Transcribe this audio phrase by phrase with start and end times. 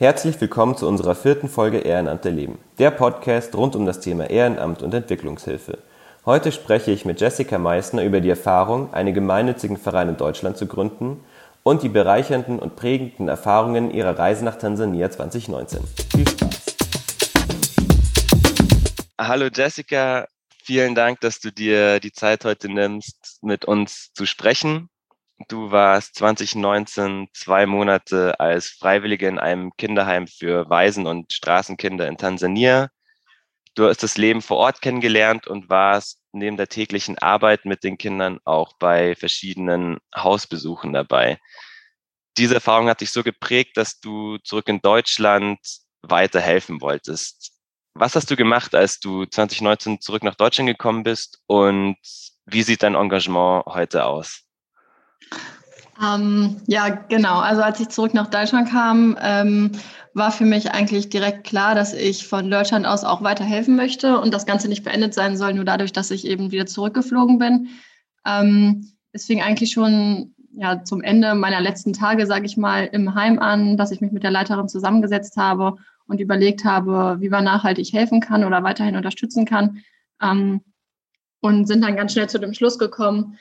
[0.00, 4.82] Herzlich willkommen zu unserer vierten Folge Ehrenamt erleben, der Podcast rund um das Thema Ehrenamt
[4.82, 5.76] und Entwicklungshilfe.
[6.24, 10.66] Heute spreche ich mit Jessica Meissner über die Erfahrung, einen gemeinnützigen Verein in Deutschland zu
[10.66, 11.22] gründen
[11.64, 15.82] und die bereichernden und prägenden Erfahrungen ihrer Reise nach Tansania 2019.
[16.14, 16.76] Viel Spaß!
[19.18, 20.28] Hallo Jessica,
[20.64, 24.88] vielen Dank, dass du dir die Zeit heute nimmst, mit uns zu sprechen.
[25.48, 32.18] Du warst 2019 zwei Monate als Freiwillige in einem Kinderheim für Waisen- und Straßenkinder in
[32.18, 32.90] Tansania.
[33.74, 37.96] Du hast das Leben vor Ort kennengelernt und warst neben der täglichen Arbeit mit den
[37.96, 41.38] Kindern auch bei verschiedenen Hausbesuchen dabei.
[42.36, 45.58] Diese Erfahrung hat dich so geprägt, dass du zurück in Deutschland
[46.02, 47.52] weiterhelfen wolltest.
[47.94, 51.96] Was hast du gemacht, als du 2019 zurück nach Deutschland gekommen bist und
[52.46, 54.49] wie sieht dein Engagement heute aus?
[56.02, 57.38] Ähm, ja, genau.
[57.40, 59.72] Also als ich zurück nach Deutschland kam, ähm,
[60.14, 64.32] war für mich eigentlich direkt klar, dass ich von Deutschland aus auch weiterhelfen möchte und
[64.32, 67.68] das Ganze nicht beendet sein soll, nur dadurch, dass ich eben wieder zurückgeflogen bin.
[68.26, 73.14] Ähm, es fing eigentlich schon ja, zum Ende meiner letzten Tage, sage ich mal, im
[73.14, 77.44] Heim an, dass ich mich mit der Leiterin zusammengesetzt habe und überlegt habe, wie man
[77.44, 79.82] nachhaltig helfen kann oder weiterhin unterstützen kann.
[80.20, 80.62] Ähm,
[81.40, 83.38] und sind dann ganz schnell zu dem Schluss gekommen,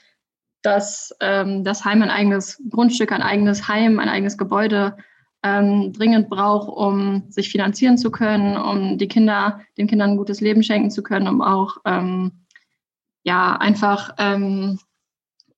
[0.62, 4.98] dass ähm, das Heim ein eigenes Grundstück, ein eigenes Heim, ein eigenes Gebäude
[5.42, 10.42] ähm, dringend braucht, um sich finanzieren zu können, um die Kinder, den Kindern ein gutes
[10.42, 12.46] Leben schenken zu können, um auch ähm,
[13.24, 14.80] ja einfach ähm,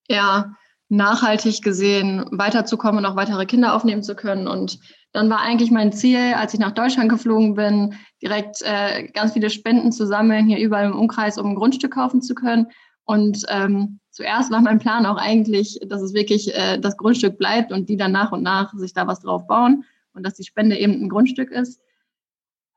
[0.07, 0.55] ja,
[0.89, 4.47] nachhaltig gesehen weiterzukommen und auch weitere Kinder aufnehmen zu können.
[4.47, 4.79] Und
[5.13, 9.49] dann war eigentlich mein Ziel, als ich nach Deutschland geflogen bin, direkt äh, ganz viele
[9.49, 12.67] Spenden zu sammeln, hier überall im Umkreis, um ein Grundstück kaufen zu können.
[13.11, 17.73] Und ähm, zuerst war mein Plan auch eigentlich, dass es wirklich äh, das Grundstück bleibt
[17.73, 20.77] und die dann nach und nach sich da was drauf bauen und dass die Spende
[20.77, 21.81] eben ein Grundstück ist.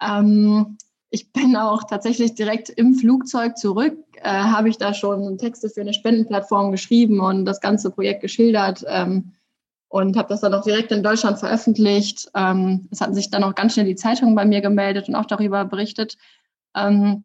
[0.02, 0.76] Ähm,
[1.10, 5.82] ich bin auch tatsächlich direkt im Flugzeug zurück, äh, habe ich da schon Texte für
[5.82, 9.34] eine Spendenplattform geschrieben und das ganze Projekt geschildert ähm,
[9.86, 12.28] und habe das dann auch direkt in Deutschland veröffentlicht.
[12.34, 15.26] Ähm, es hatten sich dann auch ganz schnell die Zeitungen bei mir gemeldet und auch
[15.26, 16.16] darüber berichtet.
[16.74, 17.22] Ähm,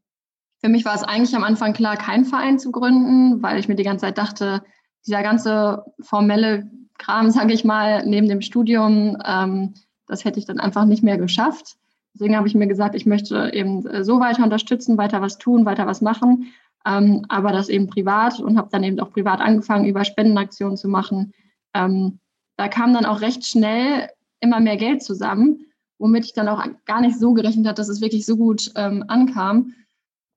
[0.61, 3.75] für mich war es eigentlich am Anfang klar, keinen Verein zu gründen, weil ich mir
[3.75, 4.61] die ganze Zeit dachte,
[5.05, 9.73] dieser ganze formelle Kram, sage ich mal, neben dem Studium, ähm,
[10.07, 11.77] das hätte ich dann einfach nicht mehr geschafft.
[12.13, 15.65] Deswegen habe ich mir gesagt, ich möchte eben äh, so weiter unterstützen, weiter was tun,
[15.65, 16.51] weiter was machen,
[16.85, 20.89] ähm, aber das eben privat und habe dann eben auch privat angefangen, über Spendenaktionen zu
[20.89, 21.33] machen.
[21.73, 22.19] Ähm,
[22.57, 24.09] da kam dann auch recht schnell
[24.41, 25.65] immer mehr Geld zusammen,
[25.97, 29.05] womit ich dann auch gar nicht so gerechnet habe, dass es wirklich so gut ähm,
[29.07, 29.73] ankam.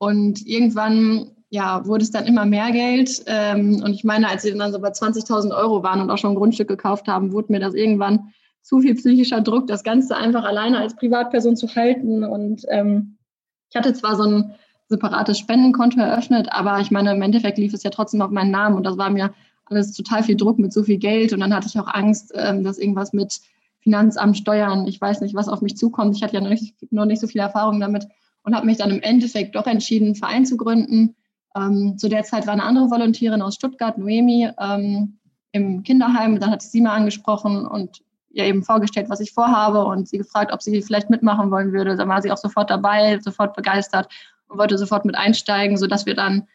[0.03, 3.23] Und irgendwann ja, wurde es dann immer mehr Geld.
[3.27, 6.33] Ähm, und ich meine, als sie dann so bei 20.000 Euro waren und auch schon
[6.33, 10.43] ein Grundstück gekauft haben, wurde mir das irgendwann zu viel psychischer Druck, das Ganze einfach
[10.43, 12.25] alleine als Privatperson zu halten.
[12.25, 13.17] Und ähm,
[13.71, 14.55] ich hatte zwar so ein
[14.89, 18.75] separates Spendenkonto eröffnet, aber ich meine, im Endeffekt lief es ja trotzdem auf meinen Namen
[18.75, 19.33] und das war mir
[19.67, 21.33] alles total viel Druck mit so viel Geld.
[21.33, 23.41] Und dann hatte ich auch Angst, ähm, dass irgendwas mit
[23.79, 26.17] Finanzamt, Steuern, ich weiß nicht, was auf mich zukommt.
[26.17, 28.09] Ich hatte ja noch nicht, noch nicht so viel Erfahrung damit
[28.45, 31.15] und habe mich dann im Endeffekt doch entschieden, einen Verein zu gründen.
[31.55, 35.19] Ähm, zu der Zeit war eine andere Volontärin aus Stuttgart, Noemi, ähm,
[35.53, 36.41] im Kinderheim.
[36.41, 40.53] Dann hat sie mal angesprochen und ihr eben vorgestellt, was ich vorhabe und sie gefragt,
[40.53, 41.97] ob sie vielleicht mitmachen wollen würde.
[41.97, 44.09] Dann war sie auch sofort dabei, sofort begeistert
[44.49, 46.49] und wollte sofort mit einsteigen, sodass wir dann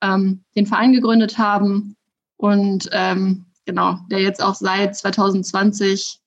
[0.00, 1.96] ähm, den Verein gegründet haben
[2.36, 6.20] und ähm, genau, der jetzt auch seit 2020,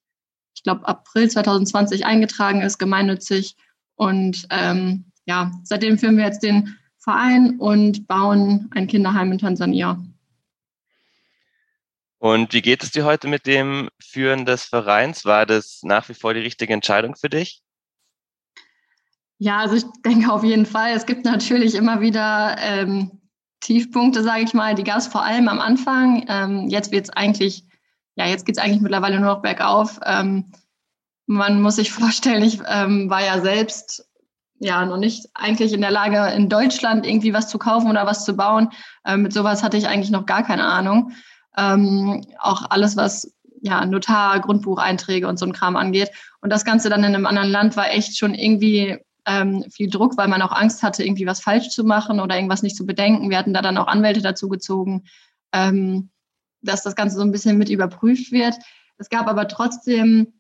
[0.55, 3.55] ich glaube April 2020 eingetragen ist, gemeinnützig
[3.95, 10.01] und ähm, ja, seitdem führen wir jetzt den Verein und bauen ein Kinderheim in Tansania.
[12.17, 15.23] Und wie geht es dir heute mit dem Führen des Vereins?
[15.23, 17.61] War das nach wie vor die richtige Entscheidung für dich?
[19.37, 20.93] Ja, also ich denke auf jeden Fall.
[20.93, 23.21] Es gibt natürlich immer wieder ähm,
[23.59, 24.73] Tiefpunkte, sage ich mal.
[24.73, 26.25] Die gab es vor allem am Anfang.
[26.27, 27.66] Ähm, jetzt wird es eigentlich,
[28.16, 29.99] ja, jetzt geht es eigentlich mittlerweile nur noch bergauf.
[30.03, 30.51] Ähm,
[31.27, 34.07] man muss sich vorstellen, ich ähm, war ja selbst
[34.59, 38.25] ja noch nicht eigentlich in der Lage, in Deutschland irgendwie was zu kaufen oder was
[38.25, 38.69] zu bauen.
[39.05, 41.11] Ähm, mit sowas hatte ich eigentlich noch gar keine Ahnung.
[41.55, 46.11] Ähm, auch alles, was ja, Notar, Grundbucheinträge und so ein Kram angeht.
[46.41, 50.17] Und das Ganze dann in einem anderen Land war echt schon irgendwie ähm, viel Druck,
[50.17, 53.29] weil man auch Angst hatte, irgendwie was falsch zu machen oder irgendwas nicht zu bedenken.
[53.29, 55.03] Wir hatten da dann auch Anwälte dazu gezogen,
[55.53, 56.09] ähm,
[56.61, 58.55] dass das Ganze so ein bisschen mit überprüft wird.
[58.97, 60.36] Es gab aber trotzdem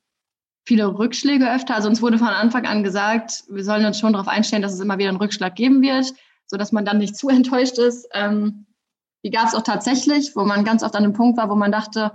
[0.67, 1.75] viele Rückschläge öfter.
[1.75, 4.81] Also uns wurde von Anfang an gesagt, wir sollen uns schon darauf einstellen, dass es
[4.81, 6.13] immer wieder einen Rückschlag geben wird,
[6.45, 8.07] sodass man dann nicht zu enttäuscht ist.
[8.13, 8.65] Ähm,
[9.23, 11.71] die gab es auch tatsächlich, wo man ganz oft an einem Punkt war, wo man
[11.71, 12.11] dachte,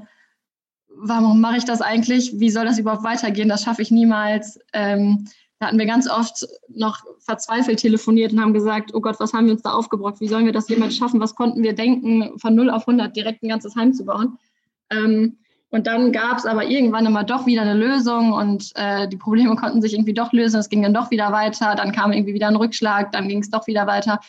[0.95, 2.39] warum mache ich das eigentlich?
[2.39, 3.49] Wie soll das überhaupt weitergehen?
[3.49, 4.59] Das schaffe ich niemals.
[4.75, 5.27] Ähm,
[5.59, 9.47] da hatten wir ganz oft noch verzweifelt telefoniert und haben gesagt, oh Gott, was haben
[9.47, 10.21] wir uns da aufgebrockt?
[10.21, 11.21] Wie sollen wir das jemals schaffen?
[11.21, 14.39] Was konnten wir denken, von 0 auf 100 direkt ein ganzes Heim zu bauen?
[14.91, 15.39] Ähm,
[15.73, 19.57] und dann gab es aber irgendwann immer doch wieder eine Lösung und äh, die Probleme
[19.57, 20.61] konnten sich irgendwie doch lösen.
[20.61, 21.75] Es ging dann doch wieder weiter.
[21.75, 23.11] Dann kam irgendwie wieder ein Rückschlag.
[23.13, 24.21] Dann ging es doch wieder weiter.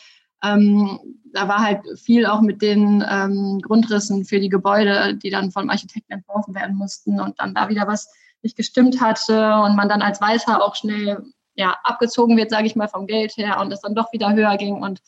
[0.42, 0.98] Ähm,
[1.34, 5.68] da war halt viel auch mit den ähm, Grundrissen für die Gebäude, die dann vom
[5.68, 8.10] Architekten entworfen werden mussten und dann da wieder was
[8.40, 11.26] nicht gestimmt hatte und man dann als Weißer auch schnell
[11.56, 14.56] ja, abgezogen wird, sage ich mal, vom Geld her und es dann doch wieder höher
[14.56, 14.76] ging.
[14.76, 15.02] Und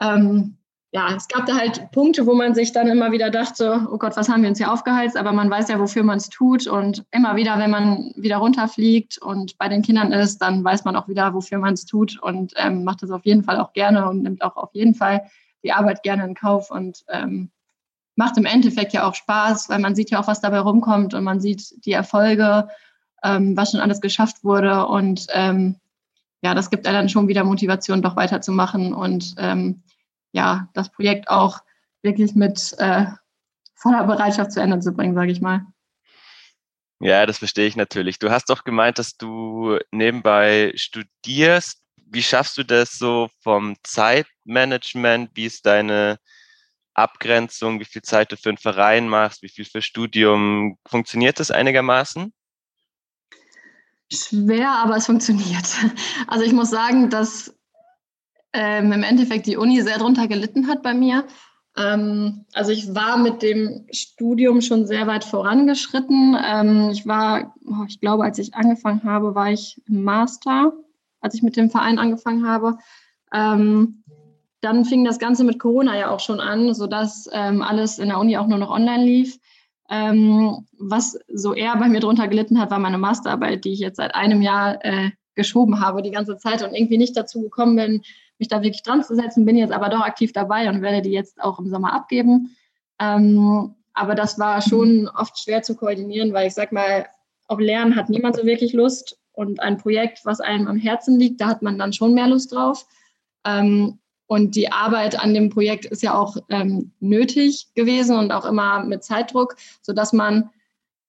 [0.00, 0.56] ähm,
[0.94, 4.16] ja, es gab da halt Punkte, wo man sich dann immer wieder dachte, oh Gott,
[4.16, 5.16] was haben wir uns hier aufgeheizt?
[5.16, 6.68] Aber man weiß ja, wofür man es tut.
[6.68, 10.94] Und immer wieder, wenn man wieder runterfliegt und bei den Kindern ist, dann weiß man
[10.94, 14.08] auch wieder, wofür man es tut und ähm, macht es auf jeden Fall auch gerne
[14.08, 15.28] und nimmt auch auf jeden Fall
[15.64, 17.50] die Arbeit gerne in Kauf und ähm,
[18.14, 21.24] macht im Endeffekt ja auch Spaß, weil man sieht ja auch, was dabei rumkommt und
[21.24, 22.68] man sieht die Erfolge,
[23.24, 24.86] ähm, was schon alles geschafft wurde.
[24.86, 25.74] Und ähm,
[26.40, 29.82] ja, das gibt ja dann schon wieder Motivation, doch weiterzumachen und ähm,
[30.34, 31.60] ja, das Projekt auch
[32.02, 33.06] wirklich mit äh,
[33.74, 35.64] voller Bereitschaft zu Ende zu bringen, sage ich mal.
[37.00, 38.18] Ja, das verstehe ich natürlich.
[38.18, 41.80] Du hast doch gemeint, dass du nebenbei studierst.
[41.96, 45.30] Wie schaffst du das so vom Zeitmanagement?
[45.34, 46.18] Wie ist deine
[46.94, 47.78] Abgrenzung?
[47.78, 49.42] Wie viel Zeit du für einen Verein machst?
[49.42, 50.78] Wie viel für Studium?
[50.86, 52.32] Funktioniert das einigermaßen?
[54.12, 55.66] Schwer, aber es funktioniert.
[56.26, 57.53] Also ich muss sagen, dass
[58.54, 61.24] ähm, im Endeffekt die Uni sehr drunter gelitten hat bei mir.
[61.76, 66.36] Ähm, also ich war mit dem Studium schon sehr weit vorangeschritten.
[66.42, 70.72] Ähm, ich war, oh, ich glaube, als ich angefangen habe, war ich im Master,
[71.20, 72.78] als ich mit dem Verein angefangen habe.
[73.32, 74.04] Ähm,
[74.60, 78.18] dann fing das Ganze mit Corona ja auch schon an, sodass ähm, alles in der
[78.18, 79.38] Uni auch nur noch online lief.
[79.90, 83.96] Ähm, was so eher bei mir drunter gelitten hat, war meine Masterarbeit, die ich jetzt
[83.96, 88.02] seit einem Jahr äh, geschoben habe die ganze Zeit und irgendwie nicht dazu gekommen bin,
[88.38, 91.12] mich da wirklich dran zu setzen, bin jetzt aber doch aktiv dabei und werde die
[91.12, 92.56] jetzt auch im Sommer abgeben.
[93.00, 97.06] Ähm, aber das war schon oft schwer zu koordinieren, weil ich sag mal,
[97.46, 101.40] auf Lernen hat niemand so wirklich Lust und ein Projekt, was einem am Herzen liegt,
[101.40, 102.86] da hat man dann schon mehr Lust drauf.
[103.44, 108.46] Ähm, und die Arbeit an dem Projekt ist ja auch ähm, nötig gewesen und auch
[108.46, 110.50] immer mit Zeitdruck, sodass man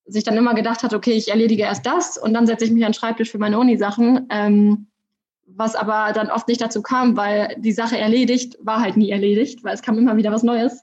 [0.05, 2.83] sich dann immer gedacht hat, okay, ich erledige erst das und dann setze ich mich
[2.85, 4.27] an den Schreibtisch für meine Uni-Sachen.
[4.29, 4.87] Ähm,
[5.45, 9.63] was aber dann oft nicht dazu kam, weil die Sache erledigt war halt nie erledigt,
[9.63, 10.81] weil es kam immer wieder was Neues.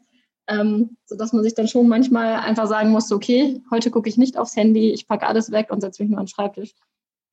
[0.49, 4.37] Ähm, sodass man sich dann schon manchmal einfach sagen musste, okay, heute gucke ich nicht
[4.37, 6.75] aufs Handy, ich packe alles weg und setze mich nur an den Schreibtisch.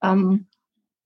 [0.00, 0.46] Ähm,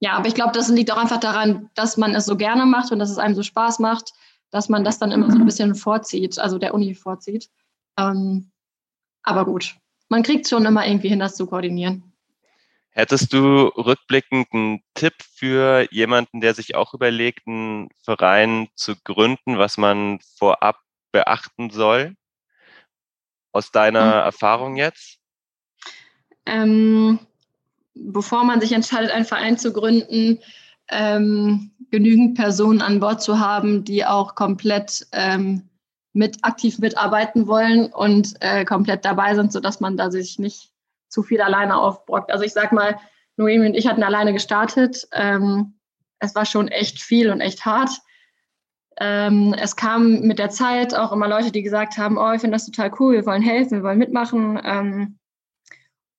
[0.00, 2.92] ja, aber ich glaube, das liegt auch einfach daran, dass man es so gerne macht
[2.92, 4.12] und dass es einem so Spaß macht,
[4.50, 7.48] dass man das dann immer so ein bisschen vorzieht, also der Uni vorzieht.
[7.98, 8.50] Ähm,
[9.22, 9.76] aber gut,
[10.08, 12.13] man kriegt schon immer irgendwie hin, das zu koordinieren.
[12.96, 19.58] Hättest du rückblickend einen Tipp für jemanden, der sich auch überlegt, einen Verein zu gründen,
[19.58, 20.78] was man vorab
[21.10, 22.14] beachten soll?
[23.52, 24.12] Aus deiner mhm.
[24.12, 25.18] Erfahrung jetzt?
[26.46, 27.18] Ähm,
[27.94, 30.38] bevor man sich entscheidet, einen Verein zu gründen,
[30.88, 35.68] ähm, genügend Personen an Bord zu haben, die auch komplett ähm,
[36.12, 40.73] mit aktiv mitarbeiten wollen und äh, komplett dabei sind, sodass man da sich nicht
[41.14, 42.30] zu viel alleine aufbrockt.
[42.30, 42.98] Also ich sag mal,
[43.36, 45.06] Noemi und ich hatten alleine gestartet.
[45.12, 45.74] Ähm,
[46.18, 47.90] es war schon echt viel und echt hart.
[48.98, 52.56] Ähm, es kam mit der Zeit auch immer Leute, die gesagt haben, oh, ich finde
[52.56, 54.60] das total cool, wir wollen helfen, wir wollen mitmachen.
[54.62, 55.18] Ähm,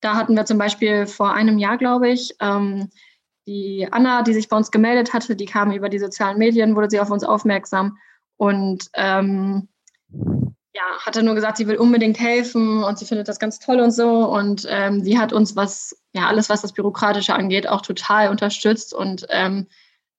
[0.02, 2.90] da hatten wir zum Beispiel vor einem Jahr, glaube ich, ähm,
[3.48, 6.90] die Anna, die sich bei uns gemeldet hatte, die kam über die sozialen Medien, wurde
[6.90, 7.98] sie auf uns aufmerksam.
[8.38, 9.68] Und ähm,
[10.76, 13.92] ja, hatte nur gesagt, sie will unbedingt helfen und sie findet das ganz toll und
[13.92, 14.26] so.
[14.26, 18.94] Und ähm, sie hat uns, was, ja, alles, was das Bürokratische angeht, auch total unterstützt.
[18.94, 19.68] Und ähm,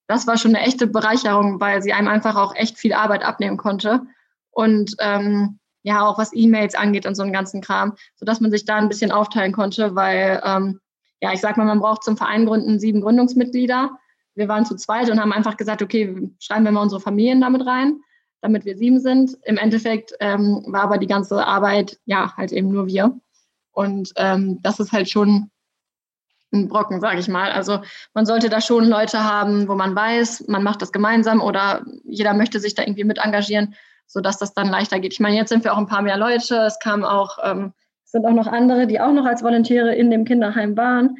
[0.06, 3.58] das war schon eine echte Bereicherung, weil sie einem einfach auch echt viel Arbeit abnehmen
[3.58, 4.06] konnte.
[4.50, 8.64] Und ähm, ja, auch was E-Mails angeht und so einen ganzen Kram, sodass man sich
[8.64, 10.80] da ein bisschen aufteilen konnte, weil, ähm,
[11.20, 13.90] ja, ich sag mal, man braucht zum Verein gründen sieben Gründungsmitglieder.
[14.34, 17.66] Wir waren zu zweit und haben einfach gesagt, okay, schreiben wir mal unsere Familien damit
[17.66, 18.00] rein
[18.40, 19.37] damit wir sieben sind.
[19.45, 23.19] Im Endeffekt ähm, war aber die ganze Arbeit, ja, halt eben nur wir.
[23.73, 25.50] Und ähm, das ist halt schon
[26.52, 27.50] ein Brocken, sage ich mal.
[27.50, 27.81] Also
[28.14, 32.35] man sollte da schon Leute haben, wo man weiß, man macht das gemeinsam oder jeder
[32.35, 33.75] möchte sich da irgendwie mit engagieren,
[34.07, 35.12] sodass das dann leichter geht.
[35.12, 36.57] Ich meine, jetzt sind wir auch ein paar mehr Leute.
[36.66, 37.73] Es kamen auch, ähm,
[38.05, 41.16] es sind auch noch andere, die auch noch als Volontäre in dem Kinderheim waren.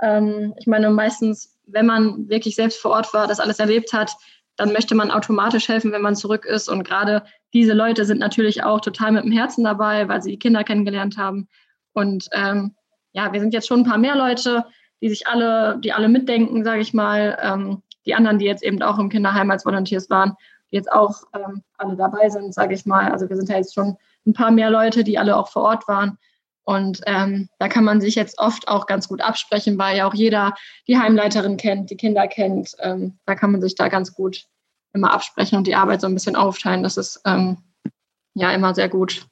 [0.00, 4.12] Ähm, ich meine, meistens, wenn man wirklich selbst vor Ort war, das alles erlebt hat,
[4.60, 6.68] dann möchte man automatisch helfen, wenn man zurück ist.
[6.68, 7.24] Und gerade
[7.54, 11.16] diese Leute sind natürlich auch total mit dem Herzen dabei, weil sie die Kinder kennengelernt
[11.16, 11.48] haben.
[11.94, 12.74] Und ähm,
[13.12, 14.66] ja, wir sind jetzt schon ein paar mehr Leute,
[15.00, 17.38] die sich alle, die alle mitdenken, sage ich mal.
[17.42, 20.36] Ähm, die anderen, die jetzt eben auch im Kinderheim als Volunteers waren,
[20.70, 23.10] die jetzt auch ähm, alle dabei sind, sage ich mal.
[23.10, 25.88] Also wir sind ja jetzt schon ein paar mehr Leute, die alle auch vor Ort
[25.88, 26.18] waren.
[26.70, 30.14] Und ähm, da kann man sich jetzt oft auch ganz gut absprechen, weil ja auch
[30.14, 30.54] jeder
[30.86, 32.76] die Heimleiterin kennt, die Kinder kennt.
[32.78, 34.44] Ähm, da kann man sich da ganz gut
[34.92, 36.84] immer absprechen und die Arbeit so ein bisschen aufteilen.
[36.84, 37.58] Das ist ähm,
[38.34, 39.26] ja immer sehr gut.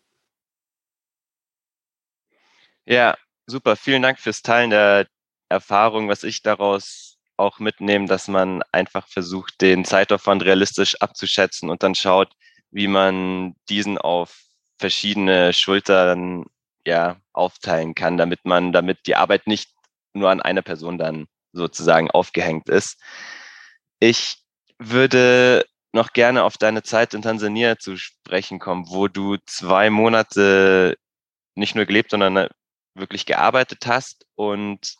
[2.84, 3.16] Ja,
[3.46, 3.76] super.
[3.76, 5.06] Vielen Dank fürs Teilen der
[5.48, 11.84] Erfahrung, was ich daraus auch mitnehme, dass man einfach versucht, den Zeitaufwand realistisch abzuschätzen und
[11.84, 12.32] dann schaut,
[12.72, 14.42] wie man diesen auf
[14.80, 16.46] verschiedene Schultern
[16.88, 19.70] ja aufteilen kann, damit man, damit die Arbeit nicht
[20.12, 23.00] nur an einer Person dann sozusagen aufgehängt ist.
[24.00, 24.36] Ich
[24.78, 30.96] würde noch gerne auf deine Zeit in Tansania zu sprechen kommen, wo du zwei Monate
[31.54, 32.48] nicht nur gelebt, sondern
[32.94, 34.94] wirklich gearbeitet hast und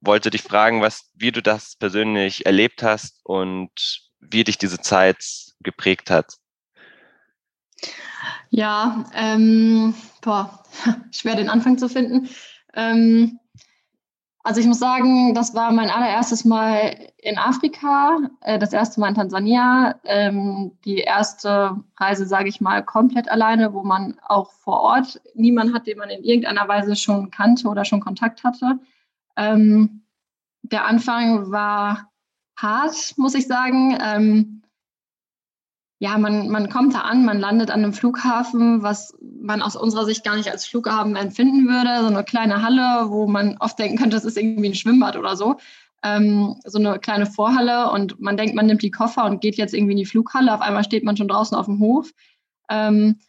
[0.00, 3.70] wollte dich fragen, was, wie du das persönlich erlebt hast und
[4.20, 5.18] wie dich diese Zeit
[5.60, 6.34] geprägt hat.
[8.50, 10.62] Ja, ähm, boah,
[11.10, 12.28] schwer den Anfang zu finden.
[12.74, 13.38] Ähm,
[14.46, 19.08] also ich muss sagen, das war mein allererstes Mal in Afrika, äh, das erste Mal
[19.08, 24.82] in Tansania, ähm, die erste Reise, sage ich mal, komplett alleine, wo man auch vor
[24.82, 28.78] Ort niemanden hat, den man in irgendeiner Weise schon kannte oder schon Kontakt hatte.
[29.36, 30.02] Ähm,
[30.60, 32.10] der Anfang war
[32.58, 33.98] hart, muss ich sagen.
[33.98, 34.62] Ähm,
[35.98, 40.04] ja, man, man kommt da an, man landet an einem Flughafen, was man aus unserer
[40.04, 42.00] Sicht gar nicht als Flughafen empfinden würde.
[42.00, 45.36] So eine kleine Halle, wo man oft denken könnte, das ist irgendwie ein Schwimmbad oder
[45.36, 45.56] so.
[46.02, 49.72] Ähm, so eine kleine Vorhalle und man denkt, man nimmt die Koffer und geht jetzt
[49.72, 50.52] irgendwie in die Flughalle.
[50.52, 52.10] Auf einmal steht man schon draußen auf dem Hof.
[52.68, 53.20] Ähm,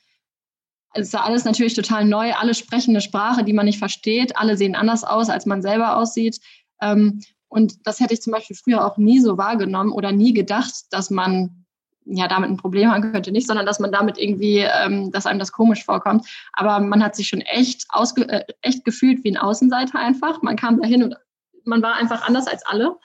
[0.94, 2.34] es ist alles natürlich total neu.
[2.34, 4.38] Alle sprechen eine Sprache, die man nicht versteht.
[4.38, 6.40] Alle sehen anders aus, als man selber aussieht.
[6.82, 10.74] Ähm, und das hätte ich zum Beispiel früher auch nie so wahrgenommen oder nie gedacht,
[10.92, 11.65] dass man
[12.06, 15.40] ja damit ein Problem haben könnte, nicht, sondern dass man damit irgendwie, ähm, dass einem
[15.40, 16.28] das komisch vorkommt.
[16.54, 20.42] Aber man hat sich schon echt, ausge äh, echt gefühlt wie ein Außenseiter einfach.
[20.42, 21.16] Man kam dahin und
[21.64, 22.96] man war einfach anders als alle.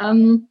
[0.00, 0.48] Ähm,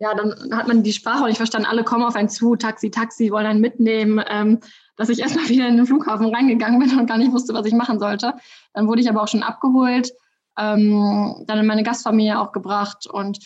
[0.00, 1.68] ja, dann hat man die Sprache auch nicht verstanden.
[1.68, 4.22] Alle kommen auf einen zu, Taxi, Taxi, wollen einen mitnehmen.
[4.28, 4.60] Ähm,
[4.96, 7.74] dass ich erstmal wieder in den Flughafen reingegangen bin und gar nicht wusste, was ich
[7.74, 8.34] machen sollte.
[8.72, 10.12] Dann wurde ich aber auch schon abgeholt,
[10.58, 13.38] ähm, dann in meine Gastfamilie auch gebracht und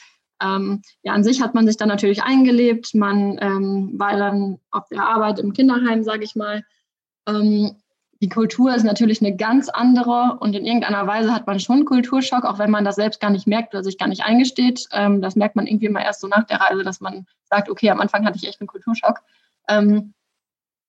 [0.42, 2.94] ähm, ja, an sich hat man sich dann natürlich eingelebt.
[2.94, 6.64] Man ähm, war dann auf der Arbeit im Kinderheim, sage ich mal.
[7.26, 7.76] Ähm,
[8.20, 12.44] die Kultur ist natürlich eine ganz andere und in irgendeiner Weise hat man schon Kulturschock,
[12.44, 14.86] auch wenn man das selbst gar nicht merkt oder sich gar nicht eingesteht.
[14.92, 17.90] Ähm, das merkt man irgendwie immer erst so nach der Reise, dass man sagt, okay,
[17.90, 19.20] am Anfang hatte ich echt einen Kulturschock.
[19.68, 20.14] Ähm,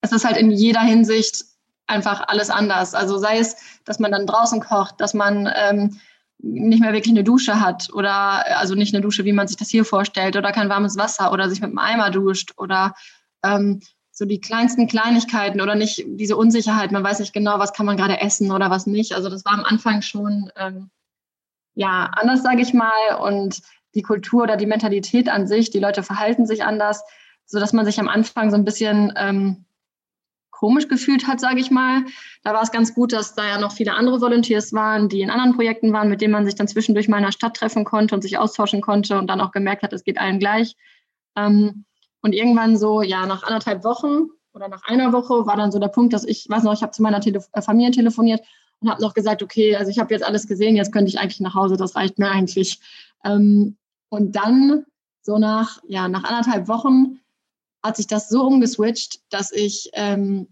[0.01, 1.43] es ist halt in jeder Hinsicht
[1.85, 2.95] einfach alles anders.
[2.95, 5.99] Also sei es, dass man dann draußen kocht, dass man ähm,
[6.41, 9.69] nicht mehr wirklich eine Dusche hat oder also nicht eine Dusche, wie man sich das
[9.69, 12.93] hier vorstellt oder kein warmes Wasser oder sich mit einem Eimer duscht oder
[13.43, 13.81] ähm,
[14.11, 17.97] so die kleinsten Kleinigkeiten oder nicht diese Unsicherheit, man weiß nicht genau, was kann man
[17.97, 19.13] gerade essen oder was nicht.
[19.13, 20.89] Also das war am Anfang schon ähm,
[21.75, 23.61] ja anders, sage ich mal, und
[23.95, 27.03] die Kultur oder die Mentalität an sich, die Leute verhalten sich anders,
[27.45, 29.65] so dass man sich am Anfang so ein bisschen ähm,
[30.59, 32.03] komisch gefühlt hat, sage ich mal.
[32.43, 35.29] Da war es ganz gut, dass da ja noch viele andere Volunteers waren, die in
[35.29, 38.13] anderen Projekten waren, mit denen man sich dann zwischendurch mal in der Stadt treffen konnte
[38.13, 40.75] und sich austauschen konnte und dann auch gemerkt hat, es geht allen gleich.
[41.37, 41.85] Ähm,
[42.21, 45.87] und irgendwann so, ja, nach anderthalb Wochen oder nach einer Woche war dann so der
[45.87, 48.41] Punkt, dass ich, weiß noch, ich habe zu meiner Tele äh, Familie telefoniert
[48.81, 51.39] und habe noch gesagt, okay, also ich habe jetzt alles gesehen, jetzt könnte ich eigentlich
[51.39, 52.81] nach Hause, das reicht mir eigentlich.
[53.23, 53.77] Ähm,
[54.09, 54.85] und dann
[55.21, 57.19] so nach, ja, nach anderthalb Wochen
[57.83, 60.47] hat sich das so umgeswitcht, dass ich ähm,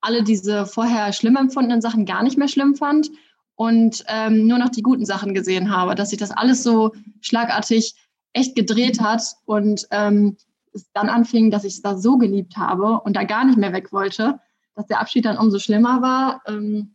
[0.00, 3.10] alle diese vorher schlimm empfundenen Sachen gar nicht mehr schlimm fand
[3.54, 7.94] und ähm, nur noch die guten Sachen gesehen habe, dass sich das alles so schlagartig
[8.32, 10.36] echt gedreht hat und ähm,
[10.72, 13.72] es dann anfing, dass ich es da so geliebt habe und da gar nicht mehr
[13.72, 14.40] weg wollte,
[14.74, 16.42] dass der Abschied dann umso schlimmer war.
[16.46, 16.94] Ähm,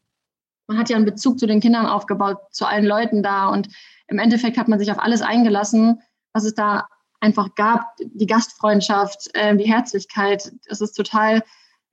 [0.67, 3.69] man hat ja einen Bezug zu den Kindern aufgebaut, zu allen Leuten da und
[4.07, 6.01] im Endeffekt hat man sich auf alles eingelassen,
[6.33, 6.87] was es da
[7.19, 10.51] einfach gab, die Gastfreundschaft, äh, die Herzlichkeit.
[10.65, 11.43] Es ist total,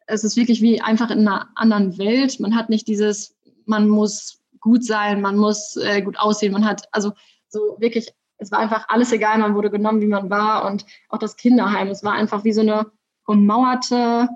[0.06, 2.38] es ist wirklich wie einfach in einer anderen Welt.
[2.40, 6.88] Man hat nicht dieses, man muss gut sein, man muss äh, gut aussehen, man hat
[6.92, 7.12] also
[7.48, 10.66] so wirklich, es war einfach alles egal, man wurde genommen, wie man war.
[10.66, 12.90] Und auch das Kinderheim, es war einfach wie so eine
[13.26, 14.28] ummauerte,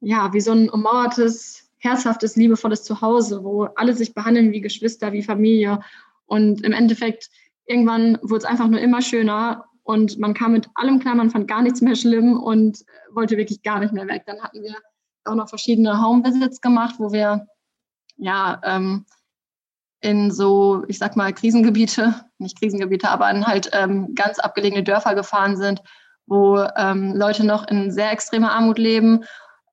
[0.00, 5.22] ja, wie so ein ummauertes, herzhaftes, liebevolles Zuhause, wo alle sich behandeln wie Geschwister, wie
[5.22, 5.80] Familie.
[6.26, 7.30] Und im Endeffekt
[7.64, 11.48] irgendwann wurde es einfach nur immer schöner und man kam mit allem klar, man fand
[11.48, 14.22] gar nichts mehr schlimm und wollte wirklich gar nicht mehr weg.
[14.26, 14.74] Dann hatten wir
[15.24, 17.46] auch noch verschiedene Home Visits gemacht, wo wir
[18.16, 19.04] ja, ähm,
[20.00, 25.14] in so, ich sag mal, Krisengebiete, nicht Krisengebiete, aber in halt ähm, ganz abgelegene Dörfer
[25.14, 25.82] gefahren sind,
[26.26, 29.24] wo ähm, Leute noch in sehr extremer Armut leben,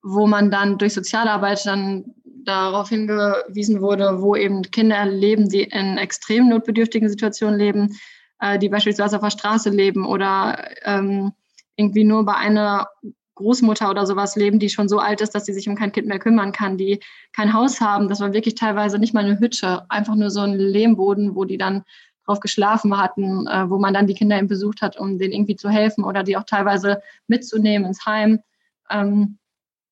[0.03, 5.97] wo man dann durch Sozialarbeit dann darauf hingewiesen wurde, wo eben Kinder leben, die in
[5.97, 7.97] extrem notbedürftigen Situationen leben,
[8.39, 11.33] äh, die beispielsweise auf der Straße leben oder ähm,
[11.75, 12.87] irgendwie nur bei einer
[13.35, 16.07] Großmutter oder sowas leben, die schon so alt ist, dass sie sich um kein Kind
[16.07, 16.99] mehr kümmern kann, die
[17.33, 18.09] kein Haus haben.
[18.09, 21.57] Das war wirklich teilweise nicht mal eine Hütte, einfach nur so ein Lehmboden, wo die
[21.57, 21.83] dann
[22.25, 25.55] drauf geschlafen hatten, äh, wo man dann die Kinder eben besucht hat, um denen irgendwie
[25.55, 28.39] zu helfen oder die auch teilweise mitzunehmen ins Heim.
[28.89, 29.37] Ähm,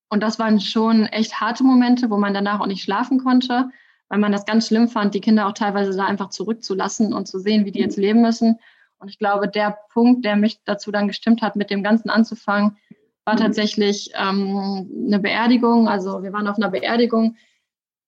[0.10, 3.70] und das waren schon echt harte Momente, wo man danach auch nicht schlafen konnte,
[4.10, 7.40] weil man das ganz schlimm fand, die Kinder auch teilweise da einfach zurückzulassen und zu
[7.40, 8.60] sehen, wie die jetzt leben müssen.
[9.00, 12.78] Und ich glaube, der Punkt, der mich dazu dann gestimmt hat, mit dem Ganzen anzufangen,
[13.26, 15.88] war tatsächlich ähm, eine Beerdigung.
[15.90, 17.36] Also wir waren auf einer Beerdigung.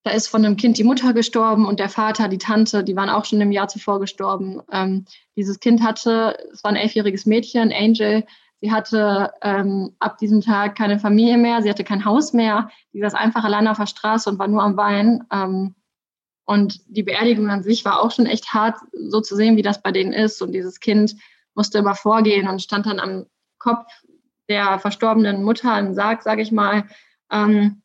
[0.04, 3.10] Da ist von einem Kind die Mutter gestorben und der Vater, die Tante, die waren
[3.10, 4.62] auch schon im Jahr zuvor gestorben.
[4.72, 5.04] Ähm,
[5.36, 8.24] dieses Kind hatte, es war ein elfjähriges Mädchen, Angel,
[8.60, 12.70] Sie hatte ähm, ab diesem Tag keine Familie mehr, sie hatte kein Haus mehr.
[12.92, 15.24] Sie saß einfach allein auf der Straße und war nur am Weinen.
[16.48, 19.82] Und die Beerdigung an sich war auch schon echt hart, so zu sehen, wie das
[19.82, 20.40] bei denen ist.
[20.40, 21.14] Und dieses Kind
[21.54, 23.26] musste immer vorgehen und stand dann am
[23.58, 23.92] Kopf
[24.48, 26.84] der verstorbenen Mutter im Sarg, sage ich mal.
[27.30, 27.82] Ähm,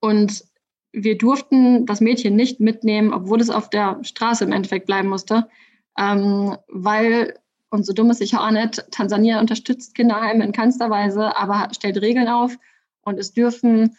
[0.00, 0.42] und
[0.90, 5.48] wir durften das Mädchen nicht mitnehmen, obwohl es auf der Straße im Endeffekt bleiben musste,
[5.96, 7.38] ähm, weil
[7.70, 8.84] und so dumm ist sicher auch nicht.
[8.90, 12.58] Tansania unterstützt Kinderheime in keinster Weise, aber stellt Regeln auf.
[13.02, 13.96] Und es dürfen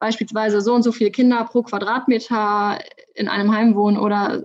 [0.00, 2.80] beispielsweise so und so viele Kinder pro Quadratmeter
[3.14, 4.44] in einem Heim wohnen oder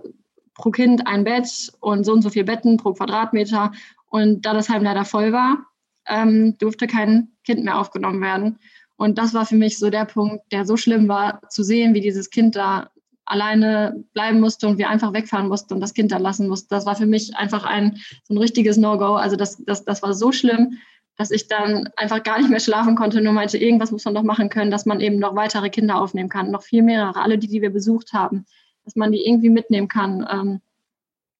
[0.54, 3.72] pro Kind ein Bett und so und so viele Betten pro Quadratmeter.
[4.08, 5.66] Und da das Heim leider voll war,
[6.06, 8.58] ähm, durfte kein Kind mehr aufgenommen werden.
[8.96, 12.00] Und das war für mich so der Punkt, der so schlimm war, zu sehen, wie
[12.00, 12.90] dieses Kind da
[13.24, 16.68] alleine bleiben musste und wir einfach wegfahren mussten und das Kind da lassen mussten.
[16.70, 19.16] Das war für mich einfach ein so ein richtiges No-Go.
[19.16, 20.78] Also das, das, das war so schlimm,
[21.16, 24.22] dass ich dann einfach gar nicht mehr schlafen konnte, nur meinte, irgendwas muss man doch
[24.22, 27.48] machen können, dass man eben noch weitere Kinder aufnehmen kann, noch viel mehrere, alle die,
[27.48, 28.44] die wir besucht haben,
[28.84, 30.26] dass man die irgendwie mitnehmen kann.
[30.30, 30.60] Ähm,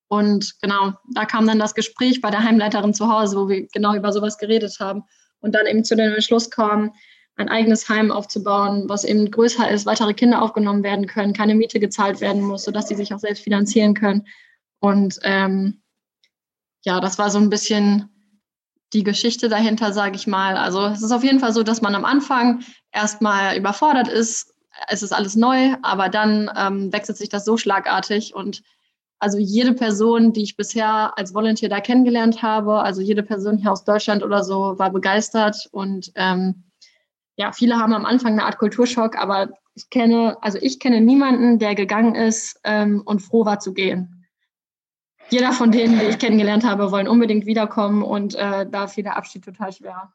[0.09, 3.95] und genau, da kam dann das Gespräch bei der Heimleiterin zu Hause, wo wir genau
[3.95, 5.05] über sowas geredet haben
[5.41, 6.93] und dann eben zu dem Entschluss kamen,
[7.37, 11.81] ein eigenes Heim aufzubauen, was eben größer ist, weitere Kinder aufgenommen werden können, keine Miete
[11.81, 14.27] gezahlt werden muss, sodass sie sich auch selbst finanzieren können.
[14.79, 15.83] Und ähm,
[16.85, 18.16] ja, das war so ein bisschen
[18.97, 20.57] die Geschichte dahinter, sage ich mal.
[20.57, 24.55] Also es ist auf jeden Fall so, dass man am Anfang erstmal überfordert ist.
[24.89, 28.63] Es ist alles neu, aber dann ähm, wechselt sich das so schlagartig und
[29.19, 33.73] also jede Person, die ich bisher als Volunteer da kennengelernt habe, also jede Person hier
[33.73, 36.65] aus Deutschland oder so, war begeistert und ähm,
[37.37, 41.59] ja, viele haben am Anfang eine Art Kulturschock, aber ich kenne, also ich kenne niemanden,
[41.59, 44.16] der gegangen ist ähm, und froh war zu gehen.
[45.31, 49.17] Jeder von denen, die ich kennengelernt habe, wollen unbedingt wiederkommen und äh, da fiel der
[49.17, 50.13] Abschied total schwer.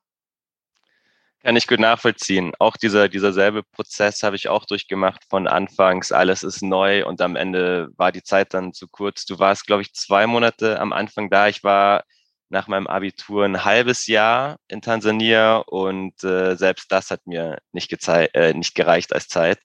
[1.43, 2.54] Kann ich gut nachvollziehen.
[2.60, 6.12] Auch dieser, dieser selbe Prozess habe ich auch durchgemacht von Anfangs.
[6.12, 9.26] Alles ist neu und am Ende war die Zeit dann zu kurz.
[9.26, 11.47] Du warst, glaube ich, zwei Monate am Anfang da.
[11.47, 12.04] Ich war
[12.50, 17.91] nach meinem Abitur ein halbes Jahr in Tansania und äh, selbst das hat mir nicht,
[18.08, 19.60] äh, nicht gereicht als Zeit.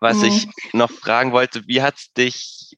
[0.00, 0.24] Was mhm.
[0.24, 2.76] ich noch fragen wollte, wie hat dich,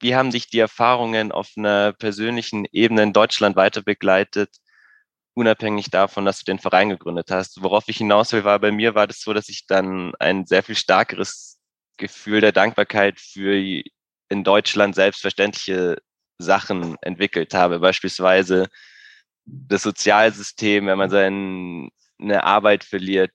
[0.00, 4.50] wie haben dich die Erfahrungen auf einer persönlichen Ebene in Deutschland weiter begleitet,
[5.34, 7.62] unabhängig davon, dass du den Verein gegründet hast?
[7.62, 10.62] Worauf ich hinaus will, war bei mir war das so, dass ich dann ein sehr
[10.62, 11.58] viel stärkeres
[11.96, 13.82] Gefühl der Dankbarkeit für
[14.30, 15.98] in Deutschland selbstverständliche
[16.38, 17.80] Sachen entwickelt habe.
[17.80, 18.68] Beispielsweise
[19.44, 23.32] das Sozialsystem, wenn man seine Arbeit verliert,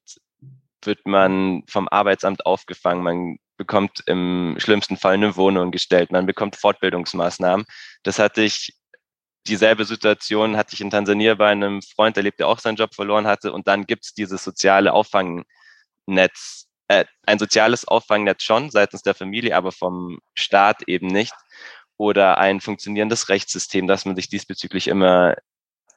[0.84, 3.04] wird man vom Arbeitsamt aufgefangen.
[3.04, 6.12] Man bekommt im schlimmsten Fall eine Wohnung gestellt.
[6.12, 7.66] Man bekommt Fortbildungsmaßnahmen.
[8.04, 8.76] Das hatte ich,
[9.48, 13.28] dieselbe Situation hatte ich in Tansania bei einem Freund erlebt, der auch seinen Job verloren
[13.28, 13.54] hatte.
[13.54, 19.56] Und dann gibt es dieses soziale Auffangnetz, äh, ein soziales Auffangnetz schon seitens der Familie,
[19.56, 21.34] aber vom Staat eben nicht
[21.98, 25.36] oder ein funktionierendes Rechtssystem, dass man sich diesbezüglich immer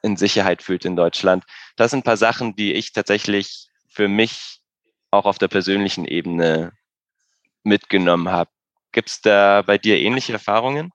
[0.01, 1.43] in Sicherheit fühlt in Deutschland.
[1.75, 4.61] Das sind ein paar Sachen, die ich tatsächlich für mich
[5.11, 6.71] auch auf der persönlichen Ebene
[7.63, 8.49] mitgenommen habe.
[8.91, 10.91] Gibt es da bei dir ähnliche Erfahrungen?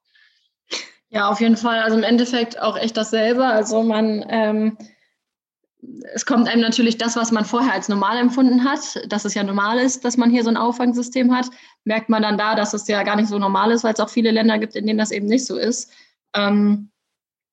[1.08, 1.80] Ja, auf jeden Fall.
[1.80, 3.46] Also im Endeffekt auch echt dasselbe.
[3.46, 4.78] Also man ähm,
[6.12, 9.42] es kommt einem natürlich das, was man vorher als normal empfunden hat, dass es ja
[9.42, 11.46] normal ist, dass man hier so ein Auffangsystem hat,
[11.84, 14.08] merkt man dann da, dass es ja gar nicht so normal ist, weil es auch
[14.08, 15.92] viele Länder gibt, in denen das eben nicht so ist.
[16.34, 16.90] Ähm,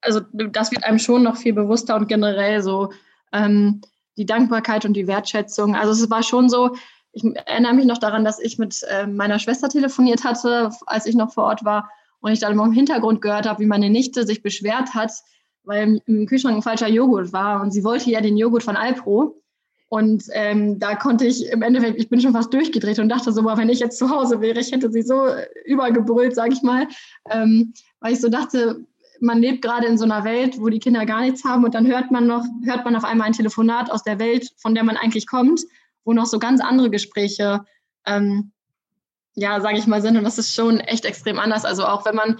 [0.02, 2.92] also das wird einem schon noch viel bewusster und generell so
[3.34, 3.82] ähm,
[4.18, 5.76] die Dankbarkeit und die Wertschätzung.
[5.76, 6.76] Also es war schon so,
[7.14, 11.16] ich erinnere mich noch daran, dass ich mit äh, meiner Schwester telefoniert hatte, als ich
[11.16, 11.90] noch vor Ort war
[12.22, 15.12] und ich dann im Hintergrund gehört habe, wie meine Nichte sich beschwert hat,
[15.64, 19.38] weil im Kühlschrank ein falscher Joghurt war und sie wollte ja den Joghurt von Alpro.
[19.90, 23.44] Und ähm, da konnte ich im Endeffekt, ich bin schon fast durchgedreht und dachte so,
[23.44, 25.26] wenn ich jetzt zu Hause wäre, ich hätte sie so
[25.66, 26.88] übergebrüllt, sage ich mal,
[27.30, 28.86] ähm, weil ich so dachte,
[29.20, 31.88] man lebt gerade in so einer Welt, wo die Kinder gar nichts haben und dann
[31.88, 34.96] hört man noch, hört man auf einmal ein Telefonat aus der Welt, von der man
[34.96, 35.62] eigentlich kommt,
[36.04, 37.66] wo noch so ganz andere Gespräche,
[38.06, 38.52] ähm,
[39.36, 41.66] ja, sage ich mal, sind und das ist schon echt extrem anders.
[41.66, 42.40] Also auch wenn man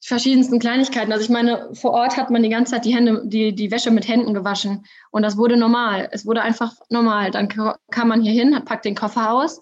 [0.00, 1.12] verschiedensten Kleinigkeiten.
[1.12, 3.90] Also ich meine, vor Ort hat man die ganze Zeit die Hände, die, die Wäsche
[3.90, 4.86] mit Händen gewaschen.
[5.10, 6.08] Und das wurde normal.
[6.12, 7.30] Es wurde einfach normal.
[7.32, 9.60] Dann kam man hier hin, packt den Koffer aus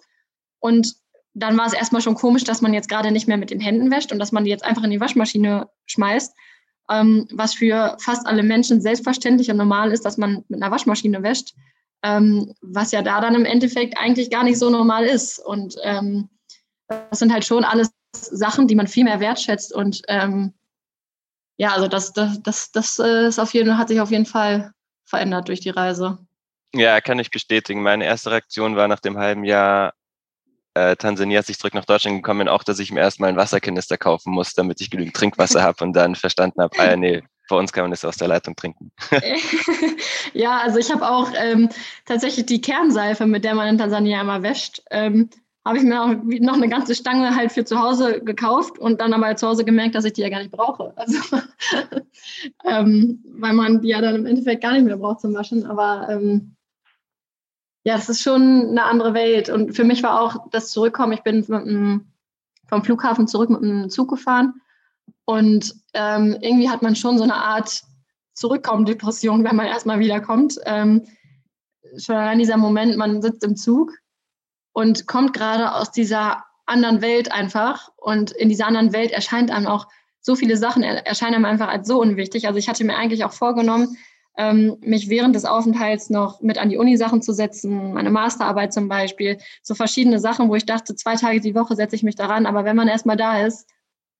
[0.60, 0.96] und
[1.34, 3.90] dann war es erstmal schon komisch, dass man jetzt gerade nicht mehr mit den Händen
[3.90, 6.34] wäscht und dass man die jetzt einfach in die Waschmaschine schmeißt.
[6.90, 11.22] Ähm, was für fast alle Menschen selbstverständlich und normal ist, dass man mit einer Waschmaschine
[11.22, 11.54] wäscht,
[12.04, 15.38] ähm, was ja da dann im Endeffekt eigentlich gar nicht so normal ist.
[15.38, 16.28] Und ähm,
[16.86, 19.72] das sind halt schon alles Sachen, die man viel mehr wertschätzt.
[19.72, 20.52] Und ähm,
[21.56, 24.72] ja, also das, das, das, das äh, ist auf jeden, hat sich auf jeden Fall
[25.06, 26.18] verändert durch die Reise.
[26.74, 27.82] Ja, kann ich bestätigen.
[27.82, 29.94] Meine erste Reaktion war nach dem halben Jahr
[30.74, 33.38] äh, Tansania, als ich zurück nach Deutschland gekommen bin, auch, dass ich mir erstmal einen
[33.38, 37.57] Wasserkanister kaufen muss, damit ich genügend Trinkwasser habe und dann verstanden habe, ah, nee, bei
[37.57, 38.90] uns kann man das aus der Leitung trinken.
[40.33, 41.68] ja, also ich habe auch ähm,
[42.07, 44.83] tatsächlich die Kernseife, mit der man in Tansania immer wäscht.
[44.90, 45.28] Ähm,
[45.64, 49.14] habe ich mir auch noch eine ganze Stange halt für zu Hause gekauft und dann
[49.14, 50.94] aber zu Hause gemerkt, dass ich die ja gar nicht brauche.
[51.04, 51.38] Also,
[52.64, 55.64] ähm, weil man die ja dann im Endeffekt gar nicht mehr braucht zum Waschen.
[55.66, 56.54] Aber ähm,
[57.85, 59.48] ja, es ist schon eine andere Welt.
[59.48, 62.12] Und für mich war auch das Zurückkommen, ich bin dem,
[62.66, 64.61] vom Flughafen zurück mit dem Zug gefahren
[65.24, 67.82] und ähm, irgendwie hat man schon so eine Art
[68.34, 70.58] Zurückkommen-Depression, wenn man erstmal wiederkommt.
[70.66, 71.06] Ähm,
[71.96, 73.92] schon allein dieser Moment, man sitzt im Zug
[74.72, 77.90] und kommt gerade aus dieser anderen Welt einfach.
[77.96, 79.86] Und in dieser anderen Welt erscheint einem auch
[80.20, 82.46] so viele Sachen, erscheinen einem einfach als so unwichtig.
[82.46, 83.96] Also ich hatte mir eigentlich auch vorgenommen,
[84.36, 88.88] ähm, mich während des Aufenthalts noch mit an die Uni-Sachen zu setzen, meine Masterarbeit zum
[88.88, 92.46] Beispiel, so verschiedene Sachen, wo ich dachte, zwei Tage die Woche setze ich mich daran.
[92.46, 93.68] Aber wenn man erstmal da ist,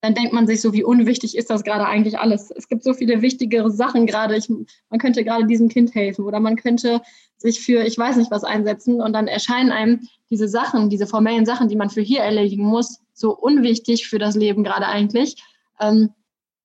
[0.05, 2.51] dann denkt man sich so, wie unwichtig ist das gerade eigentlich alles?
[2.51, 4.37] Es gibt so viele wichtigere Sachen gerade.
[4.37, 7.01] Ich, man könnte gerade diesem Kind helfen oder man könnte
[7.39, 11.47] sich für ich weiß nicht was einsetzen und dann erscheinen einem diese Sachen, diese formellen
[11.47, 15.43] Sachen, die man für hier erledigen muss, so unwichtig für das Leben gerade eigentlich,
[15.81, 16.11] ähm,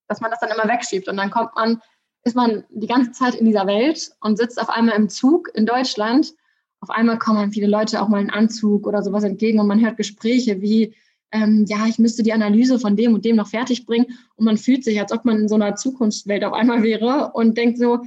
[0.09, 1.81] dass man das dann immer wegschiebt und dann kommt man,
[2.25, 5.65] ist man die ganze Zeit in dieser Welt und sitzt auf einmal im Zug in
[5.65, 6.33] Deutschland.
[6.81, 9.95] Auf einmal kommen viele Leute auch mal in Anzug oder sowas entgegen und man hört
[9.95, 10.93] Gespräche wie
[11.31, 14.17] ähm, ja, ich müsste die Analyse von dem und dem noch fertig bringen.
[14.35, 17.57] Und man fühlt sich, als ob man in so einer Zukunftswelt auf einmal wäre und
[17.57, 17.99] denkt so,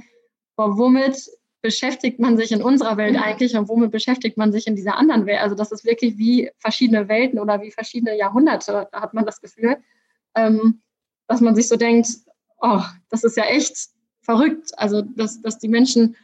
[0.55, 1.29] boah, womit
[1.61, 5.25] beschäftigt man sich in unserer Welt eigentlich und womit beschäftigt man sich in dieser anderen
[5.25, 5.39] Welt?
[5.39, 9.39] Also das ist wirklich wie verschiedene Welten oder wie verschiedene Jahrhunderte, da hat man das
[9.39, 9.77] Gefühl,
[10.35, 10.81] ähm,
[11.27, 12.09] dass man sich so denkt,
[12.59, 13.89] oh, das ist ja echt
[14.21, 14.71] verrückt.
[14.77, 16.17] Also dass, dass die Menschen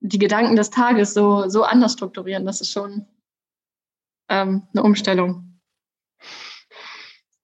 [0.00, 3.06] die Gedanken des Tages so, so anders strukturieren, das ist schon
[4.28, 5.49] ähm, eine Umstellung.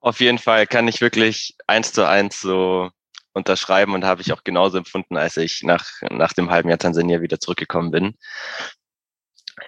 [0.07, 2.91] Auf jeden Fall kann ich wirklich eins zu eins so
[3.33, 7.23] unterschreiben und habe ich auch genauso empfunden, als ich nach, nach dem halben Jahr Tansania
[7.23, 8.15] wieder zurückgekommen bin.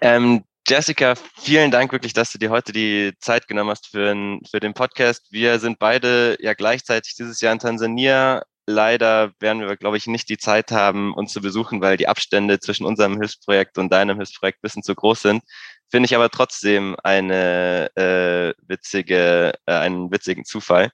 [0.00, 4.60] Ähm, Jessica, vielen Dank wirklich, dass du dir heute die Zeit genommen hast für, für
[4.60, 5.26] den Podcast.
[5.32, 8.44] Wir sind beide ja gleichzeitig dieses Jahr in Tansania.
[8.70, 12.60] Leider werden wir, glaube ich, nicht die Zeit haben, uns zu besuchen, weil die Abstände
[12.60, 15.42] zwischen unserem Hilfsprojekt und deinem Hilfsprojekt ein bisschen zu groß sind.
[15.90, 20.90] Finde ich aber trotzdem eine äh, witzige, äh, einen witzigen Zufall.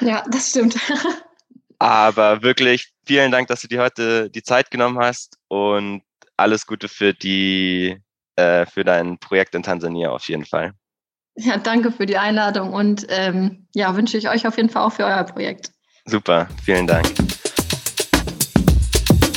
[0.00, 0.76] Ja, das stimmt.
[1.78, 6.02] aber wirklich vielen Dank, dass du dir heute die Zeit genommen hast und
[6.36, 7.96] alles Gute für die
[8.36, 10.74] äh, für dein Projekt in Tansania auf jeden Fall.
[11.34, 14.92] Ja, danke für die Einladung und ähm, ja, wünsche ich euch auf jeden Fall auch
[14.92, 15.72] für euer Projekt.
[16.08, 17.06] Super, vielen Dank.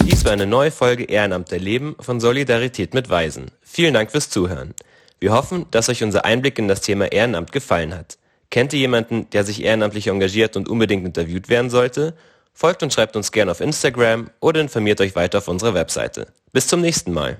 [0.05, 3.51] Dies war eine neue Folge Ehrenamt erleben von Solidarität mit Weisen.
[3.61, 4.73] Vielen Dank fürs Zuhören.
[5.19, 8.17] Wir hoffen, dass euch unser Einblick in das Thema Ehrenamt gefallen hat.
[8.49, 12.15] Kennt ihr jemanden, der sich ehrenamtlich engagiert und unbedingt interviewt werden sollte?
[12.53, 16.27] Folgt und schreibt uns gerne auf Instagram oder informiert euch weiter auf unserer Webseite.
[16.53, 17.37] Bis zum nächsten Mal.